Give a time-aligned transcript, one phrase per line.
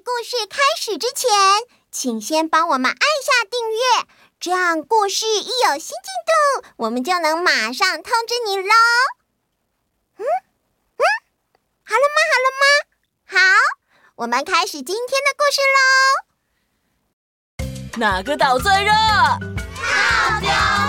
[0.00, 1.28] 故事开始之前，
[1.90, 4.06] 请先帮我们按下订阅，
[4.40, 5.94] 这样故事一有新进
[6.26, 6.32] 度，
[6.76, 8.72] 我们就能马上通知你喽。
[10.16, 11.04] 嗯嗯，
[11.84, 12.16] 好了吗？
[12.32, 12.62] 好了吗？
[13.26, 13.36] 好，
[14.16, 15.80] 我们开始今天的故事喽。
[17.98, 18.90] 哪个岛最热？
[19.76, 20.48] 套丁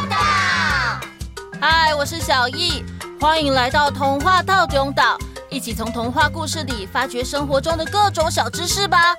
[0.09, 0.15] 岛。
[1.59, 2.85] 嗨，我是小易，
[3.19, 5.17] 欢迎来到童话套丁岛。
[5.51, 9.13] 一起从童话故事里发掘生活中的各种小知识吧！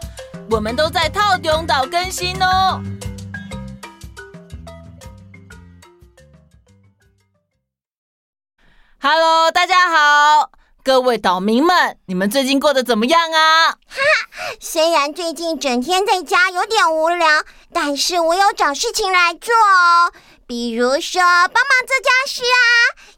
[0.51, 2.83] 我们都在套丁岛更新哦。
[8.99, 10.51] Hello，大家好，
[10.83, 13.73] 各位岛民们，你们最近过得怎么样啊？
[13.73, 13.77] 哈，
[14.59, 17.45] 虽然最近整天在家有点无聊，
[17.75, 20.11] 但是我有找事情来做哦。
[20.53, 22.61] 比如说，帮忙做家事啊，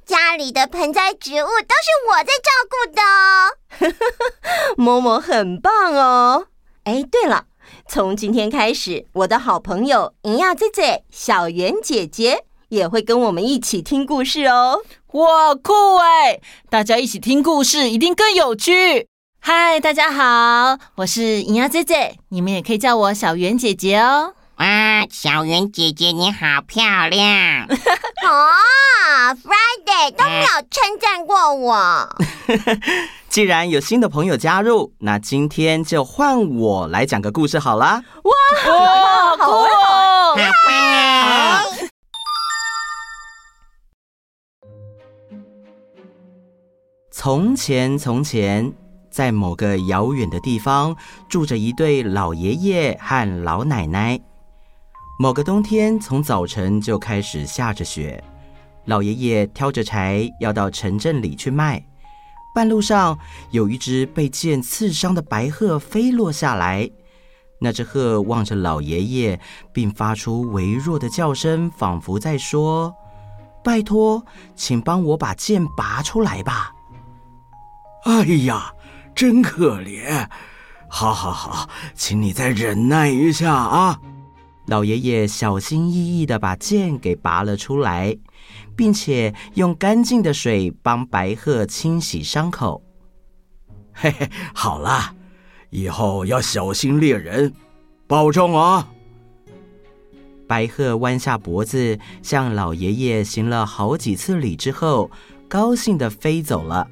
[0.06, 4.78] 家里的盆栽植物都是我在照顾的哦。
[4.78, 6.46] 嬷嬷很棒哦。
[6.84, 7.46] 哎，对了，
[7.88, 14.82] 从今天开始，我的好朋友莹亚姐姐、小圆姐姐也会跟我们一起听故事哦。
[15.14, 16.40] 哇，酷哎！
[16.70, 19.08] 大家一起听故事一定更有趣。
[19.40, 24.34] 嗨，大家好，我是莹亚姐姐，你们也可以叫我小圆姐姐哦。
[24.58, 27.66] 哇，小圆姐姐你好漂亮！
[28.24, 28.50] 哦
[29.34, 32.08] ，Friday 都没有称赞过我。
[33.28, 38.04] 既然有新的朋友加入，那今天就换我来讲个故事好啦。
[38.22, 38.32] 哇，
[38.72, 39.52] 哇，好酷！
[39.64, 41.64] 好棒啊！
[47.10, 48.72] 从前，从前，
[49.10, 50.94] 在某个遥远的地方，
[51.28, 54.20] 住着一对老爷爷和老奶奶。
[55.16, 58.22] 某个冬天，从早晨就开始下着雪。
[58.86, 61.82] 老爷爷挑着柴要到城镇里去卖。
[62.52, 63.16] 半路上，
[63.52, 66.90] 有一只被箭刺伤的白鹤飞落下来。
[67.60, 69.40] 那只鹤望着老爷爷，
[69.72, 72.92] 并发出微弱的叫声，仿佛在说
[73.62, 74.24] ：“拜托，
[74.56, 76.72] 请帮我把箭拔出来吧。
[78.04, 78.74] ”哎呀，
[79.14, 80.28] 真可怜！
[80.88, 84.00] 好好好，请你再忍耐一下啊。
[84.66, 88.16] 老爷爷小心翼翼的把剑给拔了出来，
[88.74, 92.82] 并且用干净的水帮白鹤清洗伤口。
[93.92, 95.14] 嘿嘿，好啦，
[95.70, 97.52] 以后要小心猎人，
[98.06, 98.88] 保重啊！
[100.46, 105.10] 白鹤弯下脖子，向老爷爷行了好几次礼之后，
[105.46, 106.88] 高兴的飞走了。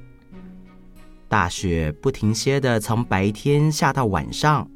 [1.27, 4.69] 大雪不停歇的从白天下到晚上，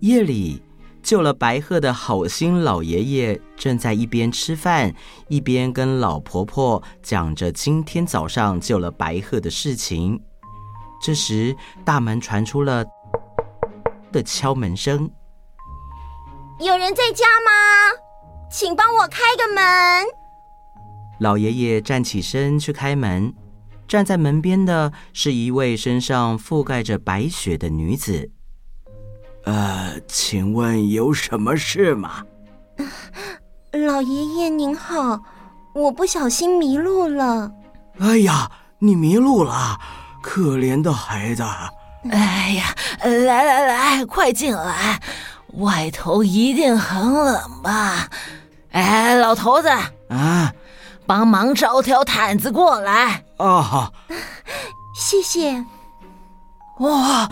[0.00, 0.62] 夜里。
[1.08, 4.94] 救了白鹤的好心老爷爷正在一边吃饭，
[5.28, 10.22] 一边跟老婆婆讲着今天早上救了白鹤的事情。
[11.00, 12.84] 这时，大门传出了
[14.12, 15.10] 的敲门声。
[16.60, 17.98] 有人在家吗？
[18.52, 20.04] 请帮我开个门。
[21.20, 23.32] 老爷爷站起身去开门，
[23.86, 28.30] 站在门边的是一位身上覆盖着白雪的女子。
[29.48, 32.22] 呃，请问有什么事吗？
[33.72, 35.18] 老爷爷您好，
[35.74, 37.50] 我不小心迷路了。
[37.98, 39.80] 哎呀，你迷路了，
[40.22, 41.42] 可怜的孩子。
[42.10, 45.00] 哎呀，来来来，快进来，
[45.54, 48.06] 外头一定很冷吧？
[48.72, 49.70] 哎，老头子
[50.10, 50.52] 啊，
[51.06, 53.24] 帮忙找条毯子过来。
[53.38, 53.90] 哦，好，
[54.94, 55.64] 谢谢。
[56.78, 57.28] 哇，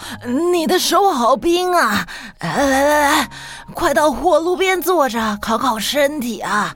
[0.53, 2.07] 你的手好冰啊！
[2.41, 3.31] 来来来来，
[3.75, 6.75] 快到火炉边坐着，烤烤身体啊！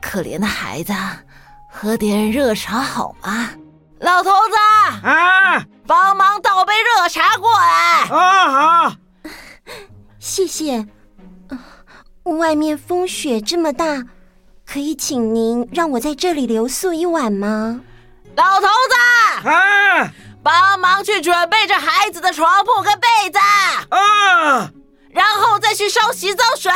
[0.00, 0.92] 可怜的孩子，
[1.70, 3.50] 喝点热茶好吗？
[4.00, 8.08] 老头子啊，帮忙倒杯热茶过来。
[8.10, 8.96] 啊，好，
[10.18, 10.86] 谢谢。
[12.24, 14.02] 外面风雪这么大，
[14.66, 17.80] 可以请您让我在这里留宿一晚吗？
[18.36, 20.12] 老头子啊！
[20.42, 23.38] 帮忙去准备着孩子的床铺跟被子
[23.90, 24.70] 啊，
[25.10, 26.70] 然后再去烧洗澡水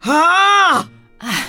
[0.00, 0.88] 啊！
[1.18, 1.44] 哎呀，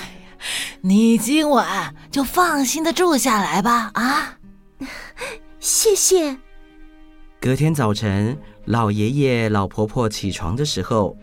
[0.82, 4.36] 你今晚就放心的住下来吧啊！
[5.58, 6.38] 谢谢。
[7.40, 11.16] 隔天早晨，老爷爷、老婆婆起床的时候，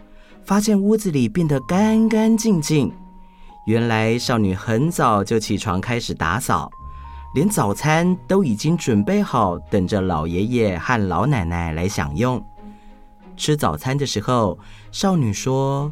[0.45, 2.93] 发现屋子里变得干干净净。
[3.67, 6.69] 原来少女很早就起床开始打扫。
[7.33, 12.43] 连早餐都已经准备好，等着老爷爷和老奶奶来享用。
[13.37, 14.59] 吃早餐的时候，
[14.91, 15.91] 少女说：“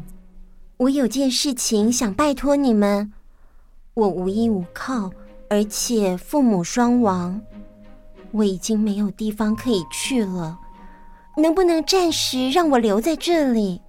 [0.76, 3.12] 我有件事情想拜托你们。
[3.94, 5.10] 我无依无靠，
[5.48, 7.40] 而且父母双亡，
[8.32, 10.58] 我已经没有地方可以去了。
[11.36, 13.80] 能不能暂时让我留在这里？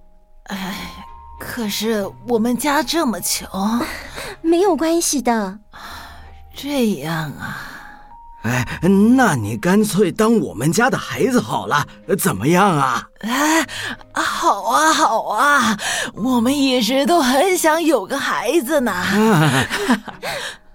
[0.44, 0.90] 哎，
[1.38, 3.46] 可是我们家这么穷，
[4.40, 5.60] 没有关系的。
[6.54, 7.68] 这样啊。
[8.42, 8.66] 哎，
[9.16, 11.86] 那你干脆当我们家的孩子好了，
[12.18, 13.08] 怎么样啊？
[13.20, 13.64] 哎，
[14.12, 15.78] 好啊，好啊，
[16.14, 18.92] 我们一直都很想有个孩子呢。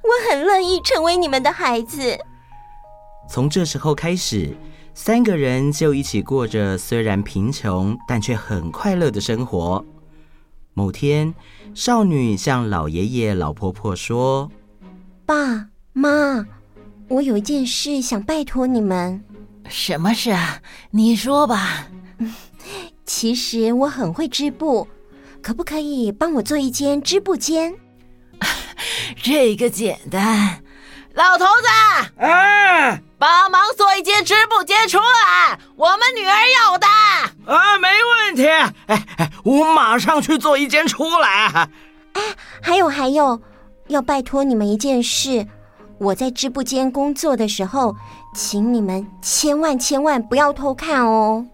[0.02, 2.18] 我很乐意成为你们的孩子。
[3.30, 4.56] 从这时候开始，
[4.94, 9.84] 三个人就一起过着虽然贫穷但却很快乐的生活。
[10.74, 11.36] 某天，
[11.76, 14.50] 少女向老爷爷、老婆婆说
[15.28, 16.48] ：“爸妈。”
[17.10, 19.24] 我有一件事想拜托你们。
[19.70, 20.62] 什么事啊？
[20.92, 21.88] 你说吧。
[23.06, 24.88] 其实我很会织布，
[25.42, 27.76] 可不可以帮我做一间织布间？
[29.22, 30.64] 这个简单。
[31.14, 36.36] 老头子，哎，帮忙做一间织布间出来，我们女儿
[36.70, 36.88] 要的。
[37.52, 37.88] 啊，没
[38.26, 38.46] 问题。
[38.48, 41.70] 哎哎，我马上去做一间出来。
[42.14, 42.22] 哎，
[42.62, 43.42] 还有还有，
[43.88, 45.46] 要拜托你们一件事。
[46.00, 47.96] 我在织布间工作的时候，
[48.36, 51.46] 请你们千万千万不要偷看哦。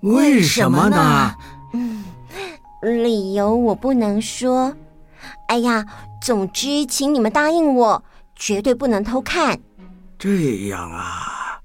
[0.00, 1.34] 为什么呢？
[1.74, 2.04] 嗯，
[2.82, 4.74] 理由我不能说。
[5.48, 5.84] 哎呀，
[6.22, 8.02] 总之，请你们答应我，
[8.34, 9.58] 绝对不能偷看。
[10.18, 11.60] 这样啊，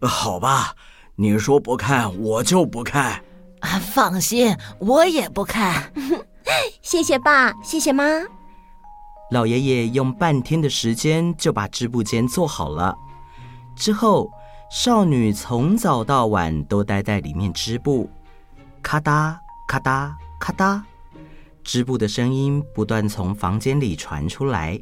[0.00, 0.74] 好吧，
[1.16, 3.22] 你说不看，我就不看。
[3.60, 5.92] 啊，放心，我也不看。
[6.80, 8.04] 谢谢爸，谢谢妈。
[9.30, 12.96] 老爷爷用半天的时间就把织布间做好了。
[13.76, 14.30] 之后，
[14.70, 18.10] 少女从早到晚都待在里面织布，
[18.82, 20.84] 咔哒咔哒咔哒，
[21.62, 24.80] 织布的声音不断从房间里传出来。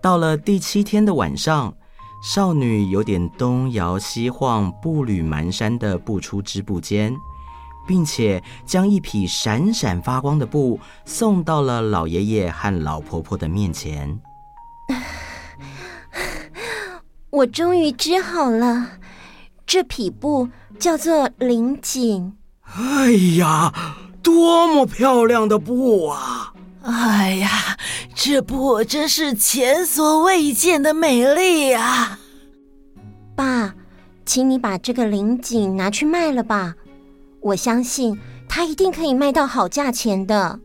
[0.00, 1.74] 到了第七天的晚上，
[2.22, 7.12] 少女有点东摇西晃、步履蹒跚地步出织布间。
[7.86, 14.18] 并且将一匹闪闪发光的布送到了老爷爷和老婆婆的面前。
[17.30, 18.98] 我终于织好了，
[19.66, 20.48] 这匹布
[20.78, 22.36] 叫做绫锦。
[22.62, 23.72] 哎呀，
[24.22, 26.52] 多么漂亮的布啊！
[26.82, 27.76] 哎呀，
[28.14, 32.18] 这布真是前所未见的美丽啊！
[33.34, 33.74] 爸，
[34.24, 36.74] 请你把这个绫锦拿去卖了吧。
[37.44, 38.18] 我相信
[38.48, 40.58] 他一定可以卖到好价钱的。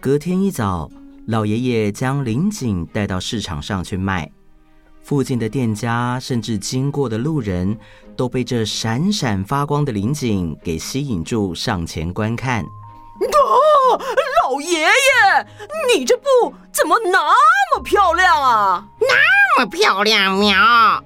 [0.00, 0.90] 隔天一早，
[1.28, 4.28] 老爷爷将林锦带到市场上去卖，
[5.00, 7.78] 附近的店家甚至经过的路人
[8.16, 12.64] 都被这闪闪发光的林锦给吸引住，上前观看。
[12.64, 14.00] 哦，
[14.42, 14.88] 老爷爷，
[15.96, 17.20] 你这布怎么那
[17.76, 18.88] 么漂亮啊？
[18.98, 21.04] 那么漂亮，喵！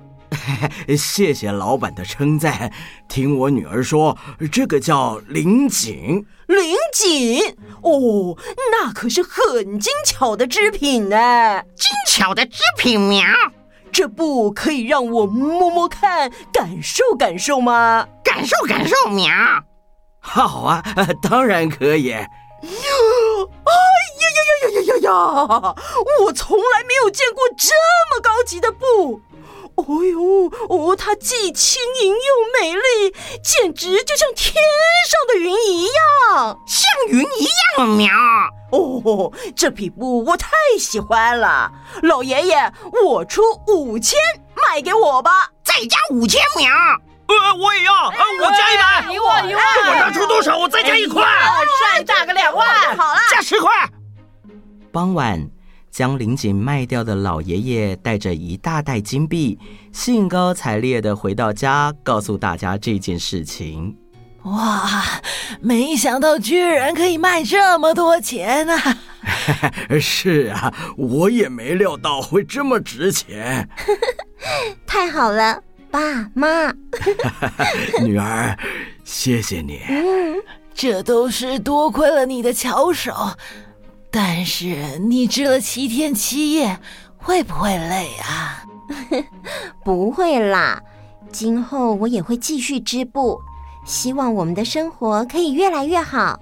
[0.96, 2.72] 谢谢老板的称赞。
[3.08, 4.16] 听我女儿说，
[4.52, 6.26] 这个叫綾锦。
[6.48, 7.40] 綾锦
[7.82, 8.36] 哦，
[8.70, 11.62] 那可是很精巧的织品呢。
[11.74, 13.24] 精巧的织品喵！
[13.90, 18.06] 这布可以让我摸摸看，感受感受吗？
[18.22, 19.30] 感受感受喵！
[20.20, 20.82] 好啊，
[21.22, 22.10] 当然可以。
[22.12, 22.26] 哎呀
[24.20, 25.74] 呀呀呀呀呀呀！
[26.24, 27.68] 我从来没有见过这
[28.10, 29.20] 么高级的布。
[29.76, 34.54] 哦呦，哦，它既轻盈又美丽，简直就像天
[35.08, 37.44] 上的云一样，像云一
[37.78, 38.08] 样喵！
[38.70, 40.48] 哦，这匹布我太
[40.78, 41.70] 喜欢了，
[42.02, 42.72] 老爷爷，
[43.04, 44.18] 我出五千
[44.54, 46.70] 卖给我吧，再加五千喵！
[47.26, 51.24] 呃，我也要，呃，我加一百，一万一万，我拿出多少，我再加一块，
[51.96, 53.70] 再加个两万，好了，加十块。
[54.92, 55.44] 傍晚。
[55.94, 59.56] 将林锦卖掉的老爷爷带着一大袋金币，
[59.92, 63.96] 兴高采烈的回到家，告诉大家这件事情。
[64.42, 65.04] 哇，
[65.60, 68.98] 没想到居然可以卖这么多钱啊！
[70.00, 73.68] 是啊，我也没料到会这么值钱。
[74.84, 76.74] 太好了，爸妈。
[78.02, 78.58] 女儿，
[79.04, 79.80] 谢谢你。
[79.88, 80.42] 嗯，
[80.74, 83.14] 这都是多亏了你的巧手。
[84.14, 86.78] 但是你织了七天七夜，
[87.16, 88.62] 会不会累啊？
[89.82, 90.80] 不会啦，
[91.32, 93.40] 今后我也会继续织布，
[93.84, 96.38] 希望我们的生活可以越来越好。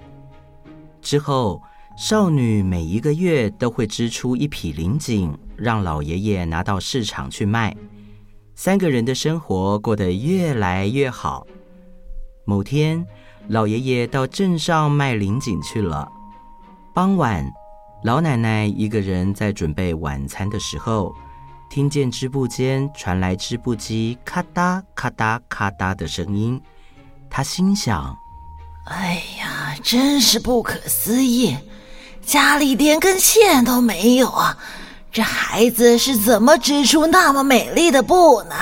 [1.01, 1.59] 之后，
[1.97, 7.75] 少女每一个月都会织出一匹绫锦，让老爷爷拿到市场去卖。
[8.53, 11.47] 三个人的生活过得越来越好。
[12.45, 13.03] 某天，
[13.47, 16.07] 老爷爷到镇上卖绫锦去了。
[16.93, 17.51] 傍晚。
[18.03, 21.15] 老奶奶一个人在准备晚餐的时候，
[21.69, 26.61] 听见织布间传来织布机咔嗒咔嗒咔嗒的声音，
[27.29, 28.13] 她心想
[28.91, 31.55] ：“哎呀，真是不可思议，
[32.21, 34.57] 家里连根线都没有啊！
[35.09, 38.55] 这孩子是怎么织出那么美丽的布呢？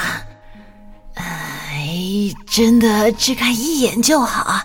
[1.15, 1.97] 哎，
[2.45, 4.63] 真的只看一眼就好，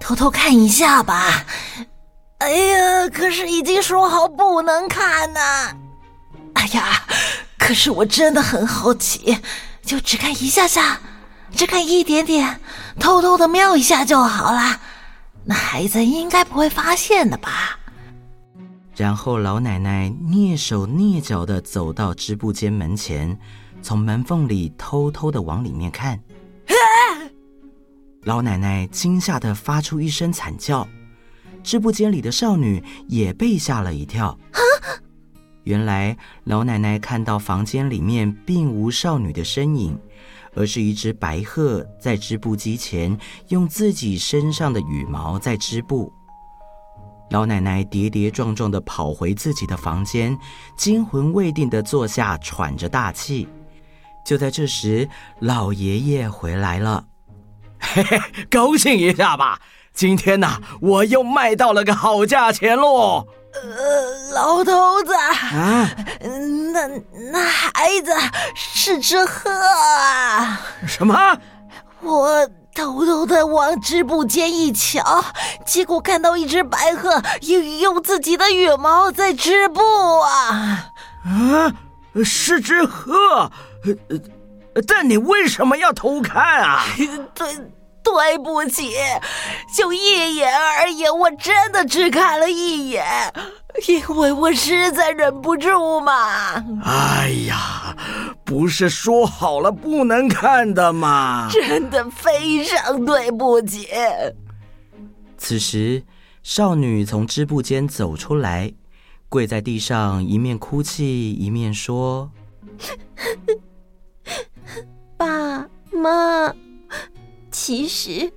[0.00, 1.44] 偷偷看一下吧。
[2.38, 5.40] 哎呀，可是已经说好不能看呢。
[6.54, 7.04] 哎呀，
[7.58, 9.38] 可是我真的很好奇。”
[9.82, 11.00] 就只看一下下，
[11.52, 12.60] 只看一点点，
[13.00, 14.78] 偷偷的瞄一下就好了。
[15.44, 17.78] 那孩子应该不会发现的吧？
[18.94, 23.38] 然后老奶奶蹑手蹑脚的走到织布间门前，
[23.80, 26.20] 从门缝里偷偷的往里面看。
[28.24, 30.86] 老奶奶惊吓的发出一声惨叫，
[31.68, 34.38] 织布间里的少女也被吓了一跳。
[35.64, 40.00] 原来老奶奶看到房间里面并无少女的身影，
[40.54, 43.14] 而是一只白鹤在织布机前
[43.48, 46.10] 用自己身上的羽毛在织布。
[47.28, 50.34] 老奶奶跌跌撞撞的跑回自己的房间，
[50.74, 53.46] 惊魂未定的坐下，喘着大气。
[54.24, 55.06] 就在这时，
[55.38, 57.06] 老爷爷回来了，
[57.78, 59.60] 嘿嘿，高兴一下吧！
[59.94, 63.26] 今天呐，我又卖到了个好价钱喽。
[63.52, 65.90] 呃，老头子，啊，
[66.72, 66.86] 那
[67.32, 68.12] 那孩子
[68.54, 70.60] 是只鹤啊？
[70.86, 71.16] 什么？
[72.00, 75.24] 我偷偷的往织布间一瞧，
[75.66, 79.80] 结果看到一只白鹤用用自己的羽毛在织布
[80.20, 80.92] 啊！
[81.24, 81.74] 啊，
[82.24, 83.50] 是只鹤，
[84.08, 86.84] 呃，但你为什么要偷看啊？
[87.34, 87.56] 对。
[88.12, 88.94] 对不起，
[89.76, 93.04] 就一眼而已，我真的只看了一眼，
[93.86, 96.54] 因为我实在忍不住嘛。
[96.84, 97.94] 哎呀，
[98.44, 101.48] 不是说好了不能看的吗？
[101.52, 103.88] 真的非常对不起。
[105.36, 106.02] 此时，
[106.42, 108.72] 少女从织布间走出来，
[109.28, 112.30] 跪在地上，一面哭泣，一面说
[115.16, 116.54] ：“爸妈。”
[117.60, 118.30] 其实，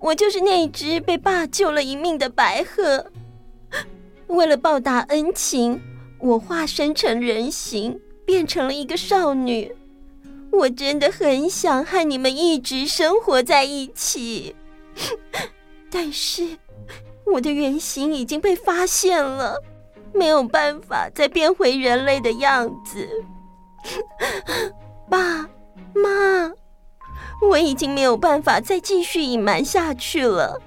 [0.00, 3.06] 我就是那只被爸救了一命的白鹤。
[4.26, 5.80] 为了报答恩情，
[6.18, 9.72] 我化身成人形，变成了一个少女。
[10.50, 14.56] 我真的很想和你们一直生活在一起，
[15.88, 16.58] 但是
[17.24, 19.62] 我的原型已经被发现了，
[20.12, 23.08] 没有办法再变回人类的样子。
[25.08, 25.48] 爸
[25.94, 26.52] 妈。
[27.50, 30.60] 我已经没有办法再继续隐瞒下去了，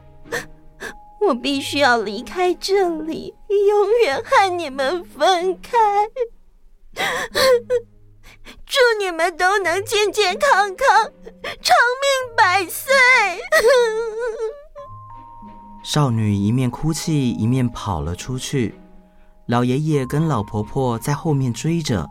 [1.27, 5.71] 我必须要离开这里，永远和你们分开。
[8.65, 11.11] 祝你们都能健健康康，
[11.61, 12.93] 长命百岁。
[15.83, 18.75] 少女一面哭泣，一面跑了出去，
[19.47, 22.07] 老爷爷跟老婆婆在后面追着。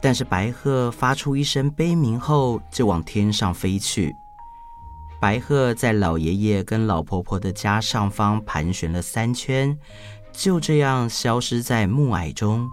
[0.00, 4.14] 但是白鹤发出一声悲鸣后，就往天上飞去。
[5.20, 9.76] 白鹤在老爷爷跟老婆婆的家上方盘旋了三圈，
[10.32, 12.70] 就这样消失在暮霭中。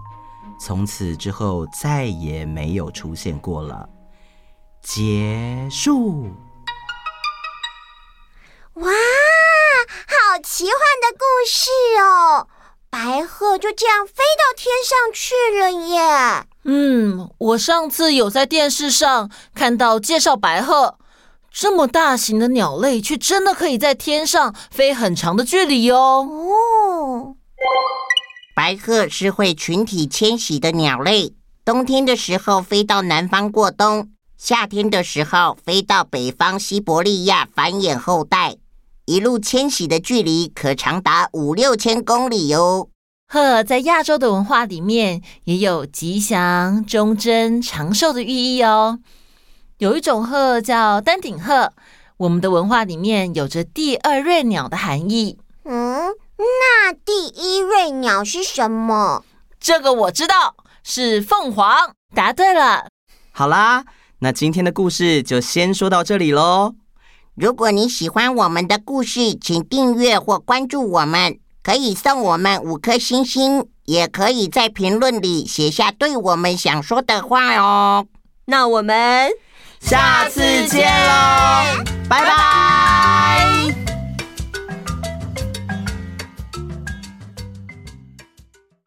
[0.60, 3.88] 从此之后，再也没有出现过了。
[4.80, 6.30] 结束。
[8.74, 8.88] 哇，
[10.06, 12.48] 好奇幻的故事哦！
[12.96, 16.46] 白鹤就这样飞到天上去了耶。
[16.64, 20.96] 嗯，我上次有在电视上看到介绍白鹤，
[21.52, 26.26] 这么大型的鸟类，却真的可以在天上飞很长的距离哦。
[26.26, 27.36] 哦，
[28.54, 31.34] 白鹤是会群体迁徙的鸟类，
[31.66, 38.56] 冬天的时候飞到南方过冬，夏天的时候飞到北方西伯利亚繁衍后代，
[39.06, 42.90] 一路迁徙的距离可长达五六千公里哟。
[43.28, 48.98] 鹤在亚洲的文化里面也有吉祥、忠贞、长寿的寓意哦。
[49.78, 51.72] 有一种鹤叫丹顶鹤，
[52.16, 55.38] 我们的文化里面有着第二瑞鸟的含义。
[55.64, 59.24] 嗯，那第一瑞鸟是什么？
[59.60, 61.92] 这个我知道，是凤凰。
[62.12, 62.88] 答对了。
[63.30, 63.84] 好啦，
[64.18, 66.74] 那今天的故事就先说到这里喽。
[67.36, 71.38] 如果你喜欢我们的故事，请订阅或关注我们。
[71.62, 78.06] 可以送我们五颗星星，也可以在评论里写下对我们想说的话哦。
[78.44, 79.30] 那我们
[79.80, 82.95] 下次见喽，拜拜。